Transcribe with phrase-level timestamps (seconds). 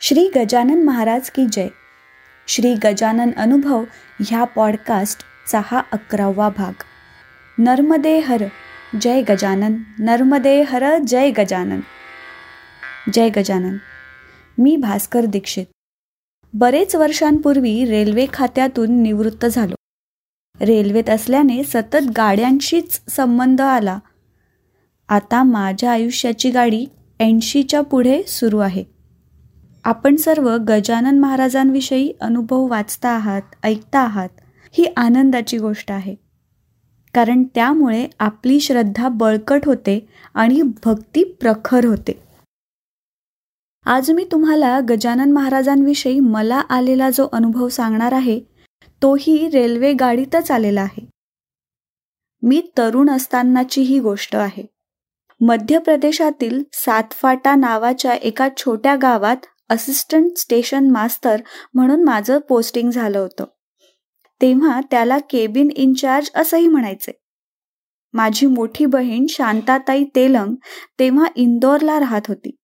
[0.00, 1.68] श्री गजानन महाराज की जय.
[2.48, 3.84] श्री गजानन अनुभव
[4.20, 6.72] ह्या पॉडकास्टचा हा अकरावा भाग.
[7.58, 8.44] नर्मदे हर
[9.00, 9.82] जय गजानन.
[9.98, 11.80] नर्मदे हर जय गजानन.
[13.12, 13.76] जय गजानन.
[14.58, 15.66] मी भास्कर दीक्षित.
[16.52, 19.74] बरेच वर्षांपूर्वी रेल्वे खात्यातून निवृत्त झालो.
[20.60, 23.98] रेल्वेत असल्याने सतत गाड्यांशीच संबंध आला.
[25.08, 26.86] आता माझ्या आयुष्याची गाडी
[27.20, 28.97] ऐंशीच्या पुढे सुरू आहे.
[29.88, 34.28] आपण सर्व गजानन महाराजांविषयी अनुभव वाचता आहात ऐकता आहात
[34.72, 36.14] ही आनंदाची गोष्ट आहे.
[37.14, 42.22] कारण त्यामुळे आपली श्रद्धा बळकट होते आणि भक्ती प्रखर होते.
[43.86, 48.40] आज मी तुम्हाला गजानन महाराजांविषयी मला आलेला जो अनुभव सांगणार आहे
[49.02, 51.06] तोही रेल्वे गाडीतच आलेला आहे.
[52.42, 54.66] मी तरुण असतानाची ही गोष्ट आहे.
[55.40, 59.36] मध्य प्रदेशातील सातफाटा नावाच्या एका छोट्या गावात
[59.68, 61.40] असिस्टंट स्टेशन मास्तर
[61.74, 63.44] म्हणून माझं पोस्टिंग झालं होतं.
[64.42, 67.12] तेव्हा त्याला केबिन इन्चार्ज असंही म्हणायचे.
[68.12, 70.54] माझी मोठी बहीण शांताताई तेलंग
[70.98, 72.56] तेव्हा इंदोरला राहत होती.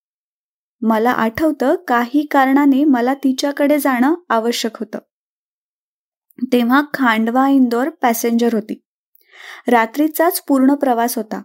[0.80, 4.98] मला आठवतं काही कारणाने मला तिच्याकडे जाणं आवश्यक होतं.
[6.52, 8.82] तेव्हा खांडवा इंदोर पॅसेंजर होती.
[9.68, 11.42] रात्रीचाच पूर्ण प्रवास होता.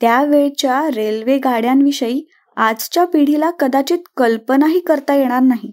[0.00, 2.26] त्यावेळच्या रेल्वे गाड्यांविषयी
[2.58, 5.72] आजच्या पिढीला कदाचित कल्पनाही करता येणार नाही.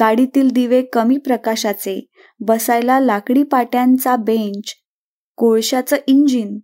[0.00, 2.00] गाडीतील दिवे कमी प्रकाशाचे
[2.40, 4.74] बसायला लाकडी पाट्यांचा बेंच
[5.36, 6.58] कोळशाचं इंजिन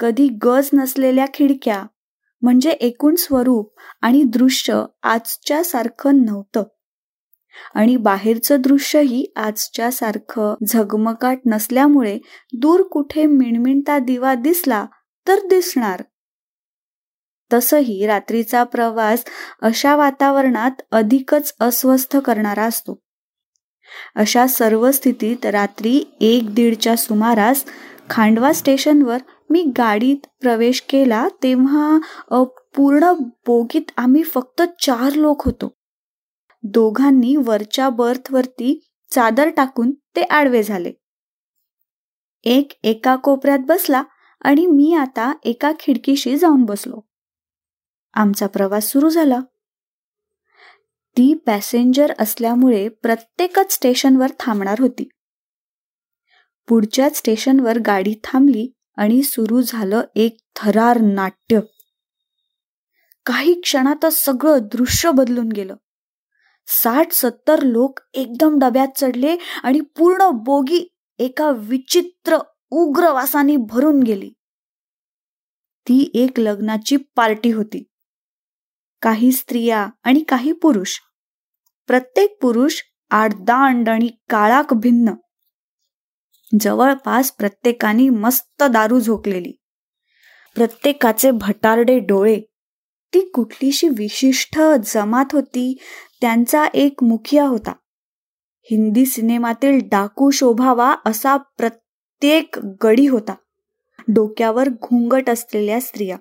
[0.00, 1.84] कधी गज नसलेल्या खिडक्या
[2.42, 6.62] म्हणजे एकूण स्वरूप आणि दृश्य आजच्या सारखं नव्हतं.
[7.74, 12.18] आणि बाहेरचं दृश्यही आजच्या सारखं झगमगाट नसल्यामुळे
[12.52, 14.86] दूर कुठे मिणमिणता दिवा दिसला
[15.28, 16.02] तर दिसणार.
[17.52, 19.24] तसंही रात्रीचा प्रवास
[19.62, 22.98] अशा वातावरणात अधिकच अस्वस्थ करणारा असतो.
[24.16, 27.64] अशा सर्व स्थितीत रात्री एक दीडच्या सुमारास
[28.10, 29.18] खांडवा स्टेशनवर
[29.50, 31.98] मी गाडीत प्रवेश केला तेव्हा
[32.76, 33.12] पूर्ण
[33.46, 35.72] बोगीत आम्ही फक्त चार लोक होतो.
[36.62, 40.92] दोघांनी वरच्या बर्थवरती चादर टाकून ते आडवे झाले.
[42.44, 44.02] एक एका कोपऱ्यात बसला
[44.40, 47.00] आणि मी आता एका खिडकीशी जाऊन बसलो.
[48.12, 49.40] आमचा प्रवास सुरू झाला.
[51.16, 55.08] ती पॅसेंजर असल्यामुळे प्रत्येकच स्टेशनवर थांबणार होती.
[56.68, 61.60] पुढच्याच स्टेशनवर गाडी थांबली आणि सुरू झालं एक थरार नाट्य.
[63.26, 65.76] काही क्षणातच सगळं दृश्य बदलून गेलं.
[66.66, 72.38] साठ सत्तर लोक एकदम डब्यात चढले आणि पूर्ण बोगी एका विचित्र
[72.70, 74.32] उग्र वासाने भरून गेली.
[75.88, 77.84] ती एक लग्नाची पार्टी होती.
[79.02, 80.98] काही स्त्रिया आणि काही पुरुष.
[81.86, 85.12] प्रत्येक पुरुष आडदांड आणि काळाक भिन्न.
[86.60, 89.52] जवळपास प्रत्येकाने मस्त दारू झोकलेली.
[90.54, 92.40] प्रत्येकाचे भटारडे डोळे.
[93.14, 95.78] ती कुठलीशी विशिष्ट जमात होती
[96.20, 97.72] त्यांचा एक मुखिया होता.
[98.70, 103.34] हिंदी सिनेमातील डाकू शोभावा असा प्रत्येक गडी होता.
[104.08, 106.16] डोक्यावर घुंगट असलेल्या स्त्रिया.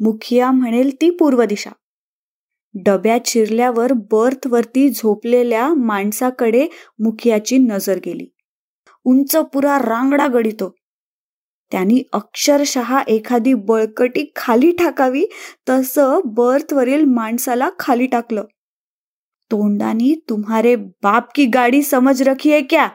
[0.00, 1.70] मुखिया म्हणेल ती पूर्व दिशा
[2.74, 6.66] डब्यात शिरल्यावर बर्थवरती झोपलेल्या माणसाकडे
[6.98, 8.26] मुखियाची नजर गेली.
[9.04, 10.74] उंच पुरा रांगडा गडितो
[11.72, 15.24] त्यांनी अक्षरशः एखादी बळकटी खाली टाकावी
[15.68, 18.44] तसं बर्थवरील माणसाला खाली टाकलं.
[19.50, 22.88] तोंडानी तुम्हारे बाप की गाडी समज रखी क्या?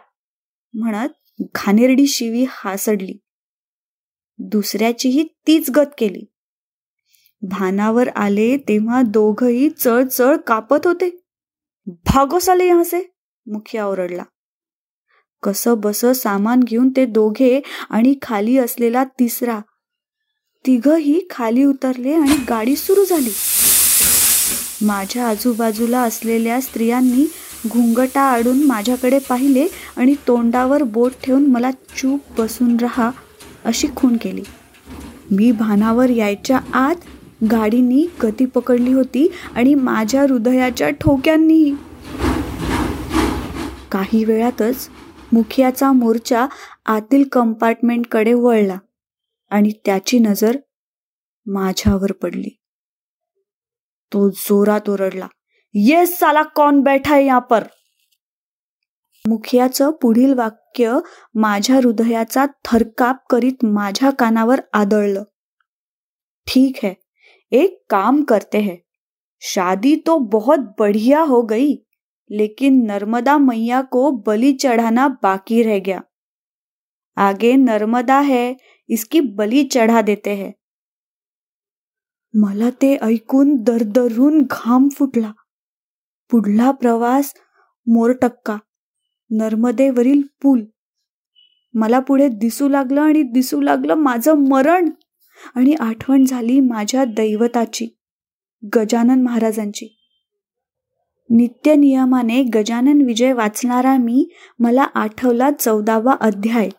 [0.74, 3.18] म्हणत घाणेरडी शिवी हासडली.
[4.38, 6.26] दुसऱ्याचीही तीच गत केली.
[7.42, 11.10] भानावर आले तेव्हा दोघही चळ कापत होते.
[12.06, 13.02] भागोस आले यहासे
[13.48, 14.24] मुखिया ओरडला.
[15.44, 17.60] कस बस सामान घेऊन ते दोघे
[17.90, 19.60] आणि खाली असलेला तिसरा.
[20.66, 23.32] तिघही खाली उतरले आणि गाडी सुरू झाली.
[24.82, 27.26] माझ्या आजूबाजूला असलेल्या स्त्रियांनी
[27.68, 29.68] घुंगटा आडून माझ्याकडे पाहिले
[29.98, 33.12] आणि तोंडावर बोट ठेवून मला चूप बसून राहा
[33.66, 34.44] अशी खून केली.
[35.32, 36.96] मी भानावर यायच्या आत
[37.52, 41.76] गाडीनी गती पकडली होती आणि माझ्या हृदयाच्या ठोक्यांनीही
[43.92, 44.90] काही वेळातच
[45.34, 46.46] मुखियाचा मोर्चा
[46.86, 48.78] आतील कंपार्टमेंटकडे वळला
[49.52, 50.58] आणि त्याची नजर
[51.46, 52.50] माझ्यावर पडली.
[54.12, 55.28] तो जोरात ओरडला
[55.76, 57.64] ये साला कौन बैठा या पर?
[59.26, 60.98] मुखियाचं पुढील वाक्य
[61.36, 65.24] माझ्या हृदयाचा थरकाप करीत माझ्या कानावर आदळलं.
[66.48, 66.94] ठीक आहे
[67.52, 68.78] एक काम करते हैं।
[69.42, 71.74] शादी तो बहुत बढ़िया हो गई
[72.30, 76.02] लेकिन नर्मदा मैया को बलि चढ़ाना बाकी रह गया।
[77.18, 78.56] आगे नर्मदा है
[78.90, 80.54] इसकी बलि चढ़ा देते हैं।
[82.34, 85.34] मला ते ऐकून दरदरून घाम फुटला।
[86.32, 87.34] पुढला प्रवास
[87.88, 88.58] मोरटक्का
[89.32, 90.66] नर्मदेवरील पूल।
[91.74, 94.90] मला पुढे दिसू लागलं आणि दिसू लागलं माझं मरण।
[95.56, 97.98] आणि आठवण झाली माझ्या दैवताची
[98.76, 99.98] गजानन महाराजांची.
[101.30, 104.30] नित्य नियमाने गजानन विजय वाचणारा मी
[104.60, 106.70] मला आठवला चौदावा अध्याय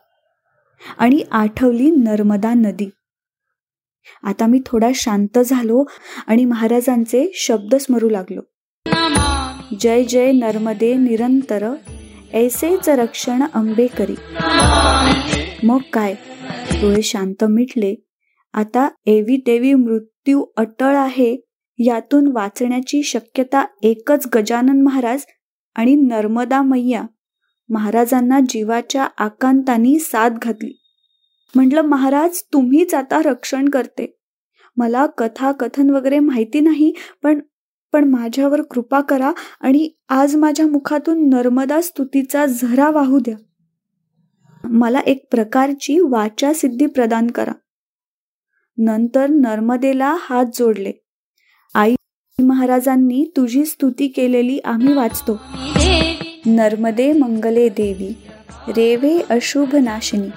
[0.98, 2.90] आणि आठवली नर्मदा नदी.
[4.22, 5.84] आता मी थोडा शांत झालो
[6.26, 8.40] आणि महाराजांचे शब्द स्मरू लागलो.
[9.80, 11.74] जय जय नर्मदे निरंतर
[12.34, 14.14] ऐसेच रक्षण अंबे करी
[15.62, 16.14] मग काय?
[16.72, 18.05] डोळे शांत मिटले.
[18.56, 21.36] आता एवी देवी मृत्यू अटळ आहे
[21.78, 25.24] यातून वाचण्याची शक्यता एकच गजानन महाराज
[25.76, 27.02] आणि नर्मदा मैया
[27.68, 30.72] महाराजांना जीवाच्या आकांतानी साथ घातली.
[31.54, 34.06] म्हटलं महाराज तुम्हीच आता रक्षण करते.
[34.76, 36.92] मला कथा कथन वगैरे माहिती नाही
[37.22, 37.40] पण
[37.92, 43.36] पण माझ्यावर कृपा करा आणि आज माझ्या मुखातून नर्मदा स्तुतीचा झरा वाहू द्या.
[44.64, 47.52] मला एक प्रकारची वाचा सिद्धी प्रदान करा.
[48.78, 50.92] नंतर नर्मदेला हात जोडले.
[51.74, 51.94] आई
[52.38, 55.38] महाराजांनी तुझी स्तुती केलेली आम्ही वाचतो.
[56.46, 58.08] नर्मदे मंगले देवी
[58.68, 60.28] रेवे अशुभ नाशिनी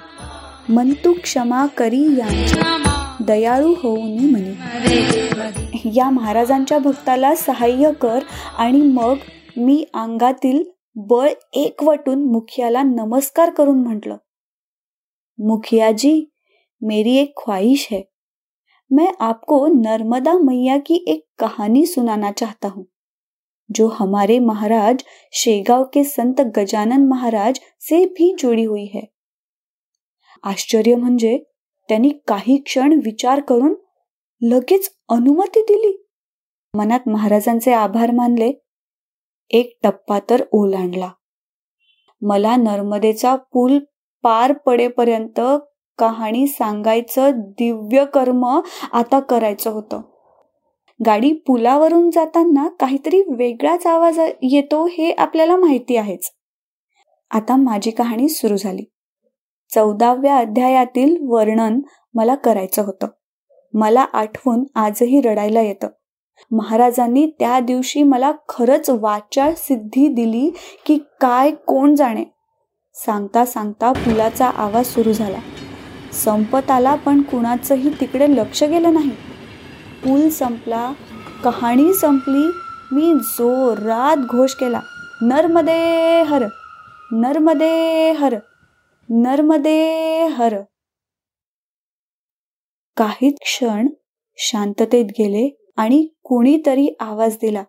[0.68, 8.18] मंतु क्षमा करी यांची दयाळू होऊनी म्हणे या महाराजांच्या भक्ताला सहाय्य कर
[8.58, 9.14] आणि मग
[9.56, 10.62] मी अंगातील
[10.94, 14.16] बळ एकवटून मुखियाला नमस्कार करून म्हटलं
[15.38, 16.30] मुखियाजी
[16.82, 18.00] मेरी एक ख्वाहिश है.
[18.92, 22.86] मैं आपको नर्मदा मैया की एक कहानी सुनाना चाहता हूँ
[23.70, 29.02] जो हमारे महाराज शेगाव के संत गजानन महाराज से भी जुड़ी हुई है।
[30.44, 31.38] आश्चर्य म्हणजे
[31.88, 33.74] त्यांनी काही क्षण विचार करून
[34.42, 36.06] लगेच अनुमती दिली।
[36.74, 38.52] मनात महाराजांचे आभार मानले।
[39.50, 41.10] एक टप्पा तर ओलांडला।
[42.22, 43.78] मला नर्मदेचा पूल
[44.22, 45.40] पार पडेपर्यंत
[46.00, 48.60] कहाणी सांगायचं दिव्य कर्म
[48.92, 50.00] आता करायचं होतं.
[51.06, 56.30] गाडी पुलावरून जाताना काहीतरी वेगळाच आवाज येतो हे आपल्याला माहिती आहेच.
[57.30, 58.84] आता माझी कहाणी सुरू झाली.
[59.74, 61.80] चौदाव्या अध्यायातील वर्णन
[62.14, 63.06] मला करायचं होतं.
[63.74, 65.88] मला आठवून आजही रडायला येतं.
[66.50, 70.50] महाराजांनी त्या दिवशी मला खरंच वाचा सिद्धी दिली
[70.86, 72.24] की काय कोण जाणे?
[72.94, 75.38] सांगता सांगता पुलाचा आवाज सुरू झाला.
[76.12, 79.10] संपत आला पण कुणाचंही तिकडे लक्ष गेलं नाही.
[80.04, 80.92] पूल संपला
[81.44, 82.50] कहाणी संपली
[82.92, 84.80] मी जोरात घोष केला
[85.22, 86.44] नर्मदे हर
[87.12, 88.36] नर्मदे हर
[89.08, 90.56] नर्मदे हर.
[92.96, 93.88] काही क्षण
[94.36, 97.64] शांततेत गेले आणि कुणीतरी आवाज दिला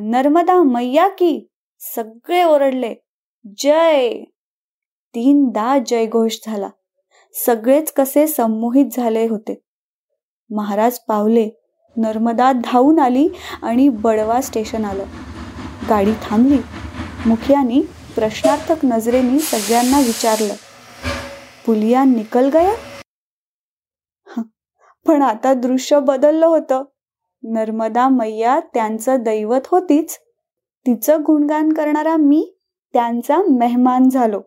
[0.00, 1.48] नर्मदा मैया की
[1.80, 2.94] सगळे ओरडले
[3.58, 4.24] जय.
[5.14, 6.68] तीनदा जयघोष झाला.
[7.44, 9.62] सगळेच कसे संमोहित झाले होते.
[10.50, 11.50] महाराज पावले
[11.96, 13.28] नर्मदा धावून आली
[13.62, 15.04] आणि बडवा स्टेशन आलं.
[15.88, 16.58] गाडी थांबली.
[17.26, 17.82] मुखियानी
[18.14, 20.54] प्रश्नार्थक नजरेनी सगळ्यांना विचारलं
[21.66, 22.74] पुलिया निकल गया?
[25.06, 26.84] पण आता दृश्य बदललं होतं.
[27.42, 30.18] नर्मदा मैया त्यांचं दैवत होतीच.
[30.86, 32.58] तिचं गुणगान करणारा मी
[32.92, 34.40] त्यांचा मेहमान झालो.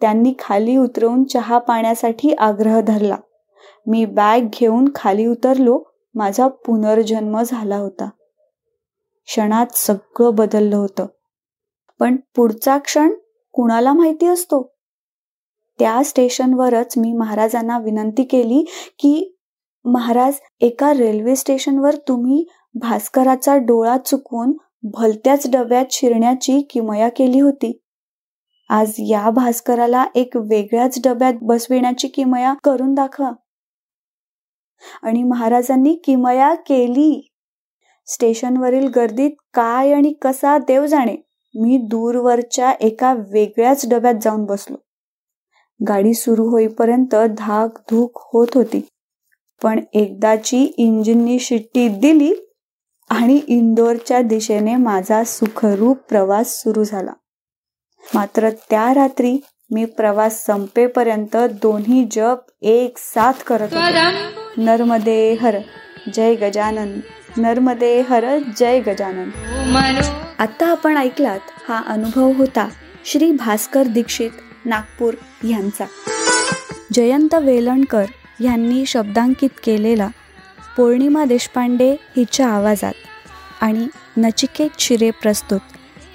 [0.00, 3.16] त्यांनी खाली उतरवून चहा पाण्यासाठी आग्रह धरला.
[3.86, 5.82] मी बॅग घेऊन खाली उतरलो.
[6.14, 8.08] माझा पुनर्जन्म झाला होता.
[9.26, 11.06] क्षणात सगळं बदललं होतं.
[12.00, 13.14] पण पुढचा क्षण
[13.52, 14.72] कुणाला माहिती असतो?
[15.78, 18.64] त्या स्टेशनवरच मी महाराजांना विनंती केली
[18.98, 19.38] की
[19.84, 27.82] महाराज एका रेल्वे स्टेशनवर तुम्ही भास्कराचा डोळा चुकवून भलत्याच डब्यात शिरण्याची किमया केली होती.
[28.68, 33.30] आज या भास्कराला एक वेगळ्याच डब्यात बसविण्याची किमया करून दाखवा.
[35.02, 37.30] आणि महाराजांनी किमया केली.
[38.06, 41.16] स्टेशनवरील गर्दीत काय आणि कसा देव जाणे
[41.54, 44.76] मी दूरवरच्या एका वेगळ्याच डब्यात जाऊन बसलो.
[45.88, 48.88] गाडी सुरू होईपर्यंत धाक धूक होत होती.
[49.62, 52.34] पण एकदाची इंजिननी शिट्टी दिली
[53.10, 57.12] आणि इंदोरच्या दिशेने माझा सुखरूप प्रवास सुरू झाला.
[58.14, 59.38] मात्र त्या रात्री
[59.70, 64.62] मी प्रवास संपेपर्यंत दोन्ही जप एक साथ करत होतो.
[64.62, 65.56] नर्मदे हर
[66.14, 67.00] जय गजानन.
[67.36, 69.30] नर्मदे हर जय गजानन.
[70.38, 72.68] आता आपण ऐकलात हा अनुभव होता
[73.04, 74.30] श्री भास्कर दीक्षित
[74.64, 75.84] नागपूर यांचा.
[76.92, 78.04] जयंत वेलणकर
[78.40, 80.08] यांनी शब्दांकित केलेला
[80.76, 82.92] पौर्णिमा देशपांडे हिच्या आवाजात
[83.60, 83.86] आणि
[84.16, 85.60] नचिकेत शिरे प्रस्तुत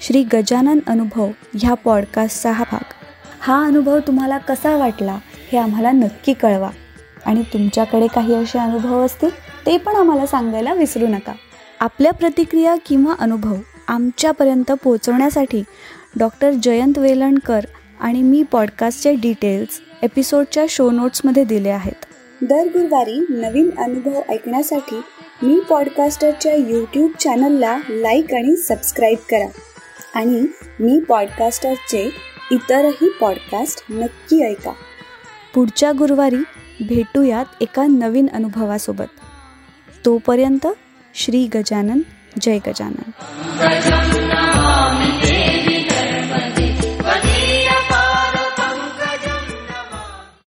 [0.02, 2.92] श्री गजानन अनुभव ह्या पॉडकास्टचा हा भाग.
[3.40, 5.18] हा अनुभव तुम्हाला कसा वाटला
[5.52, 6.70] हे आम्हाला नक्की कळवा.
[7.26, 9.30] आणि तुमच्याकडे काही असे अनुभव असतील
[9.66, 11.32] ते पण आम्हाला सांगायला विसरू नका.
[11.80, 13.54] आपल्या प्रतिक्रिया किंवा अनुभव
[13.88, 15.62] आमच्यापर्यंत पोहोचवण्यासाठी
[16.18, 17.60] डॉक्टर जयंत वेलणकर
[18.00, 22.04] आणि मी पॉडकास्टचे डिटेल्स एपिसोडच्या शो नोट्समध्ये दिले आहेत.
[22.42, 25.00] दर गुरुवारी नवीन अनुभव ऐकण्यासाठी
[25.42, 29.46] मी पॉडकास्टरच्या यूट्यूब चॅनलला लाईक आणि सबस्क्राईब करा.
[30.14, 30.46] आणि
[30.80, 32.10] मी पॉडकास्टरचे
[32.50, 34.72] इतरही पॉडकास्ट नक्की ऐका.
[35.54, 36.36] पुढच्या गुरुवारी
[36.88, 39.20] भेटूयात एका नवीन अनुभवासोबत.
[40.06, 40.66] तोपर्यंत
[41.14, 42.00] श्री गजानन
[42.40, 43.10] जय गजानन.